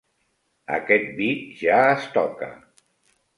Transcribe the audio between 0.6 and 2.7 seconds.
Aquest vi ja es toca.